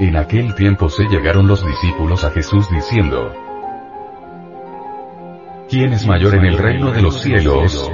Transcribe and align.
En 0.00 0.16
aquel 0.16 0.54
tiempo 0.54 0.88
se 0.88 1.04
llegaron 1.04 1.48
los 1.48 1.64
discípulos 1.66 2.24
a 2.24 2.30
Jesús 2.30 2.68
diciendo, 2.70 3.32
¿Quién 5.68 5.92
es 5.92 6.06
mayor 6.06 6.34
en 6.34 6.44
el 6.44 6.58
reino 6.58 6.92
de 6.92 7.02
los 7.02 7.20
cielos? 7.20 7.90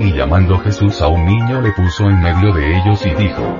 Y 0.00 0.12
llamando 0.12 0.58
Jesús 0.58 1.00
a 1.00 1.08
un 1.08 1.24
niño 1.24 1.60
le 1.60 1.72
puso 1.72 2.04
en 2.04 2.20
medio 2.20 2.52
de 2.52 2.76
ellos 2.76 3.04
y 3.06 3.14
dijo, 3.14 3.58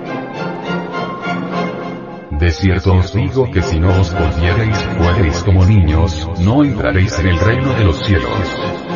De 2.32 2.50
cierto 2.50 2.94
os 2.94 3.12
digo 3.12 3.50
que 3.50 3.62
si 3.62 3.80
no 3.80 3.88
os 3.88 4.12
volviereis 4.12 4.78
fuereis 4.98 5.42
como 5.42 5.64
niños, 5.64 6.28
no 6.40 6.62
entraréis 6.62 7.18
en 7.18 7.28
el 7.28 7.38
reino 7.40 7.72
de 7.72 7.84
los 7.84 7.98
cielos. 8.04 8.93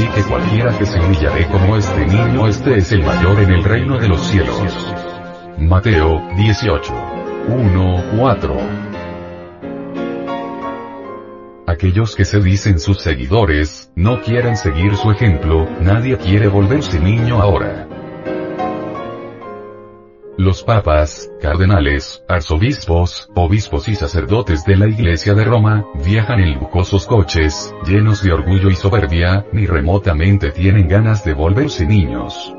Así 0.00 0.08
que 0.08 0.22
cualquiera 0.22 0.78
que 0.78 0.86
se 0.86 0.98
humillaré 0.98 1.46
como 1.48 1.76
este 1.76 2.06
niño 2.06 2.48
este 2.48 2.78
es 2.78 2.90
el 2.90 3.02
mayor 3.02 3.38
en 3.38 3.50
el 3.50 3.62
reino 3.62 3.98
de 3.98 4.08
los 4.08 4.26
cielos. 4.28 4.58
Mateo, 5.58 6.22
18. 6.36 6.94
1, 7.48 8.04
4 8.16 8.56
aquellos 11.66 12.16
que 12.16 12.24
se 12.24 12.40
dicen 12.40 12.80
sus 12.80 13.00
seguidores, 13.00 13.92
no 13.94 14.20
quieren 14.22 14.56
seguir 14.56 14.96
su 14.96 15.10
ejemplo, 15.10 15.68
nadie 15.80 16.16
quiere 16.18 16.48
volverse 16.48 16.98
niño 16.98 17.40
ahora. 17.40 17.89
Los 20.40 20.62
papas, 20.62 21.30
cardenales, 21.38 22.24
arzobispos, 22.26 23.28
obispos 23.34 23.88
y 23.88 23.94
sacerdotes 23.94 24.64
de 24.64 24.74
la 24.74 24.88
Iglesia 24.88 25.34
de 25.34 25.44
Roma, 25.44 25.84
viajan 26.02 26.40
en 26.40 26.54
lujosos 26.54 27.06
coches, 27.06 27.74
llenos 27.86 28.22
de 28.22 28.32
orgullo 28.32 28.70
y 28.70 28.74
soberbia, 28.74 29.44
ni 29.52 29.66
remotamente 29.66 30.50
tienen 30.50 30.88
ganas 30.88 31.26
de 31.26 31.34
volverse 31.34 31.84
niños. 31.84 32.54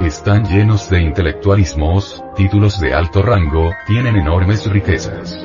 Están 0.00 0.44
llenos 0.44 0.88
de 0.90 1.02
intelectualismos, 1.02 2.22
títulos 2.36 2.78
de 2.80 2.94
alto 2.94 3.22
rango, 3.22 3.72
tienen 3.88 4.14
enormes 4.14 4.64
riquezas. 4.70 5.44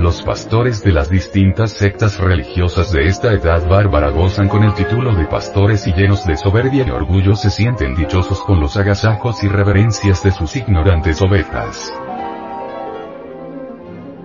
Los 0.00 0.22
pastores 0.22 0.82
de 0.82 0.92
las 0.92 1.10
distintas 1.10 1.72
sectas 1.72 2.18
religiosas 2.18 2.90
de 2.90 3.06
esta 3.06 3.34
edad 3.34 3.68
bárbara 3.68 4.08
gozan 4.08 4.48
con 4.48 4.62
el 4.64 4.72
título 4.72 5.14
de 5.14 5.26
pastores 5.26 5.86
y 5.86 5.92
llenos 5.92 6.24
de 6.24 6.38
soberbia 6.38 6.86
y 6.86 6.90
orgullo 6.90 7.36
se 7.36 7.50
sienten 7.50 7.94
dichosos 7.94 8.40
con 8.40 8.60
los 8.60 8.78
agasajos 8.78 9.44
y 9.44 9.48
reverencias 9.48 10.22
de 10.22 10.30
sus 10.30 10.56
ignorantes 10.56 11.20
ovejas. 11.20 11.92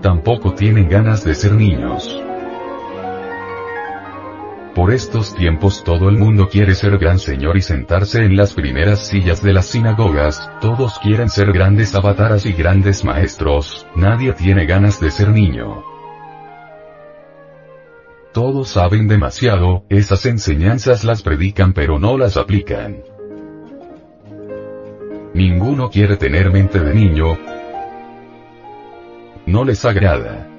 Tampoco 0.02 0.54
tienen 0.54 0.88
ganas 0.88 1.26
de 1.26 1.36
ser 1.36 1.52
niños. 1.52 2.24
Por 4.76 4.94
estos 4.94 5.34
tiempos 5.34 5.86
todo 5.86 6.10
el 6.10 6.18
mundo 6.18 6.50
quiere 6.50 6.76
ser 6.76 6.98
gran 6.98 7.18
señor 7.18 7.56
y 7.56 7.62
sentarse 7.62 8.26
en 8.26 8.36
las 8.36 8.54
primeras 8.54 9.08
sillas 9.08 9.42
de 9.42 9.54
las 9.54 9.68
sinagogas, 9.68 10.52
todos 10.60 11.00
quieren 11.00 11.30
ser 11.30 11.54
grandes 11.54 11.96
avataras 11.96 12.46
y 12.46 12.52
grandes 12.52 13.06
maestros, 13.06 13.88
nadie 13.96 14.34
tiene 14.34 14.66
ganas 14.66 15.00
de 15.00 15.12
ser 15.12 15.30
niño. 15.30 15.82
Todos 18.34 18.68
saben 18.68 19.08
demasiado, 19.08 19.86
esas 19.88 20.26
enseñanzas 20.26 21.06
las 21.06 21.22
predican 21.22 21.72
pero 21.72 21.98
no 21.98 22.18
las 22.18 22.36
aplican. 22.36 22.98
Ninguno 25.34 25.90
quiere 25.90 26.18
tener 26.18 26.52
mente 26.52 26.82
de 26.82 26.94
niño. 26.94 27.38
No 29.46 29.64
les 29.64 29.86
agrada. 29.86 30.50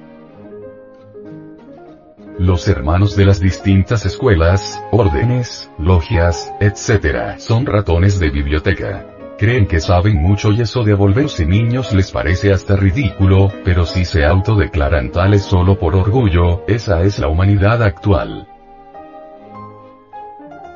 Los 2.47 2.65
hermanos 2.69 3.17
de 3.17 3.25
las 3.25 3.41
distintas 3.41 4.05
escuelas, 4.05 4.81
órdenes, 4.93 5.69
logias, 5.77 6.53
etc. 6.61 7.37
son 7.39 7.65
ratones 7.65 8.21
de 8.21 8.29
biblioteca. 8.29 9.05
Creen 9.37 9.67
que 9.67 9.81
saben 9.81 10.15
mucho 10.15 10.53
y 10.53 10.61
eso 10.61 10.85
de 10.85 10.93
volverse 10.93 11.45
niños 11.45 11.91
les 11.91 12.09
parece 12.09 12.53
hasta 12.53 12.77
ridículo, 12.77 13.51
pero 13.65 13.85
si 13.85 14.05
se 14.05 14.23
autodeclaran 14.23 15.11
tales 15.11 15.41
solo 15.41 15.77
por 15.77 15.93
orgullo, 15.93 16.63
esa 16.69 17.01
es 17.01 17.19
la 17.19 17.27
humanidad 17.27 17.83
actual. 17.83 18.47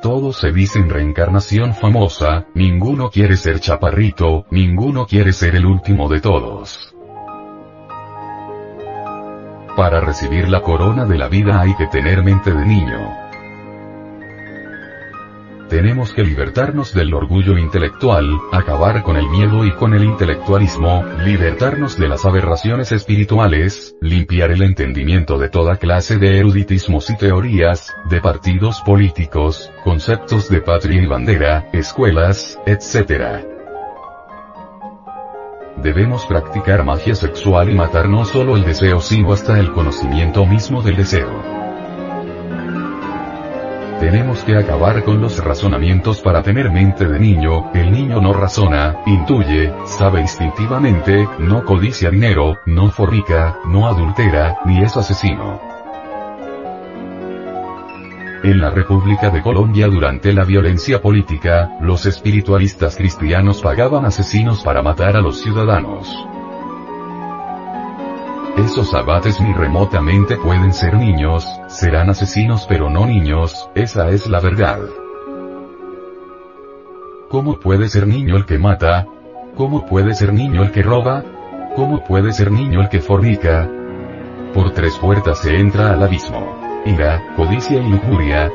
Todos 0.02 0.40
se 0.40 0.52
dicen 0.52 0.90
reencarnación 0.90 1.72
famosa, 1.72 2.48
ninguno 2.54 3.08
quiere 3.08 3.38
ser 3.38 3.60
chaparrito, 3.60 4.44
ninguno 4.50 5.06
quiere 5.06 5.32
ser 5.32 5.56
el 5.56 5.64
último 5.64 6.10
de 6.10 6.20
todos. 6.20 6.94
Para 9.76 10.00
recibir 10.00 10.48
la 10.50 10.60
corona 10.60 11.06
de 11.06 11.16
la 11.16 11.28
vida 11.28 11.60
hay 11.60 11.74
que 11.74 11.86
tener 11.86 12.22
mente 12.22 12.52
de 12.52 12.66
niño. 12.66 13.22
Tenemos 15.70 16.12
que 16.12 16.22
libertarnos 16.22 16.92
del 16.92 17.14
orgullo 17.14 17.56
intelectual, 17.56 18.38
acabar 18.52 19.02
con 19.02 19.16
el 19.16 19.26
miedo 19.30 19.64
y 19.64 19.72
con 19.72 19.94
el 19.94 20.04
intelectualismo, 20.04 21.02
libertarnos 21.24 21.96
de 21.96 22.08
las 22.08 22.26
aberraciones 22.26 22.92
espirituales, 22.92 23.96
limpiar 24.02 24.50
el 24.50 24.60
entendimiento 24.60 25.38
de 25.38 25.48
toda 25.48 25.76
clase 25.76 26.18
de 26.18 26.38
eruditismos 26.38 27.08
y 27.08 27.16
teorías, 27.16 27.94
de 28.10 28.20
partidos 28.20 28.82
políticos, 28.82 29.72
conceptos 29.82 30.50
de 30.50 30.60
patria 30.60 31.00
y 31.00 31.06
bandera, 31.06 31.70
escuelas, 31.72 32.60
etc. 32.66 33.51
Debemos 35.82 36.24
practicar 36.26 36.84
magia 36.84 37.16
sexual 37.16 37.68
y 37.68 37.74
matar 37.74 38.08
no 38.08 38.24
solo 38.24 38.56
el 38.56 38.64
deseo 38.64 39.00
sino 39.00 39.32
hasta 39.32 39.58
el 39.58 39.72
conocimiento 39.72 40.46
mismo 40.46 40.80
del 40.80 40.94
deseo. 40.94 41.42
Tenemos 43.98 44.44
que 44.44 44.56
acabar 44.56 45.02
con 45.02 45.20
los 45.20 45.42
razonamientos 45.42 46.20
para 46.20 46.42
tener 46.42 46.70
mente 46.70 47.06
de 47.06 47.18
niño, 47.18 47.72
el 47.74 47.90
niño 47.90 48.20
no 48.20 48.32
razona, 48.32 48.98
intuye, 49.06 49.72
sabe 49.86 50.20
instintivamente, 50.20 51.28
no 51.40 51.64
codicia 51.64 52.10
dinero, 52.10 52.58
no 52.64 52.90
forrica, 52.90 53.56
no 53.66 53.88
adultera, 53.88 54.58
ni 54.64 54.82
es 54.82 54.96
asesino. 54.96 55.81
En 58.42 58.60
la 58.60 58.70
República 58.70 59.30
de 59.30 59.40
Colombia 59.40 59.86
durante 59.86 60.32
la 60.32 60.42
violencia 60.42 61.00
política, 61.00 61.76
los 61.80 62.06
espiritualistas 62.06 62.96
cristianos 62.96 63.62
pagaban 63.62 64.04
asesinos 64.04 64.64
para 64.64 64.82
matar 64.82 65.16
a 65.16 65.20
los 65.20 65.40
ciudadanos. 65.40 66.08
Esos 68.56 68.92
abates 68.94 69.40
ni 69.40 69.52
remotamente 69.52 70.36
pueden 70.38 70.72
ser 70.72 70.94
niños, 70.94 71.46
serán 71.68 72.10
asesinos 72.10 72.66
pero 72.68 72.90
no 72.90 73.06
niños, 73.06 73.70
esa 73.76 74.10
es 74.10 74.26
la 74.26 74.40
verdad. 74.40 74.80
¿Cómo 77.28 77.60
puede 77.60 77.88
ser 77.88 78.08
niño 78.08 78.36
el 78.36 78.44
que 78.44 78.58
mata? 78.58 79.06
¿Cómo 79.54 79.86
puede 79.86 80.14
ser 80.14 80.32
niño 80.32 80.64
el 80.64 80.72
que 80.72 80.82
roba? 80.82 81.22
¿Cómo 81.76 82.02
puede 82.02 82.32
ser 82.32 82.50
niño 82.50 82.80
el 82.80 82.88
que 82.88 83.00
fornica? 83.00 83.70
Por 84.52 84.72
tres 84.72 84.98
puertas 84.98 85.38
se 85.38 85.56
entra 85.56 85.92
al 85.92 86.02
abismo 86.02 86.71
ira, 86.84 87.22
codicia 87.36 87.78
y 87.78 87.90
lujuria. 87.90 88.50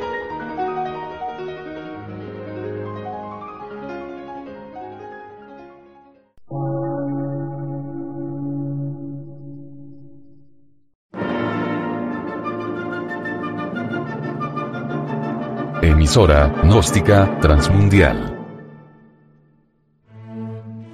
Emisora, 15.81 16.53
gnóstica, 16.63 17.39
transmundial. 17.39 18.33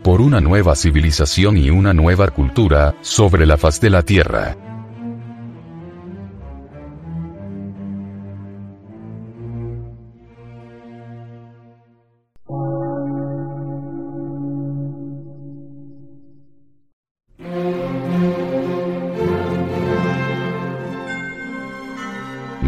Por 0.03 0.21
una 0.21 0.41
nueva 0.41 0.75
civilización 0.75 1.57
y 1.57 1.69
una 1.69 1.93
nueva 1.93 2.27
cultura, 2.27 2.95
sobre 3.01 3.45
la 3.45 3.57
faz 3.57 3.79
de 3.79 3.89
la 3.89 4.03
Tierra. 4.03 4.72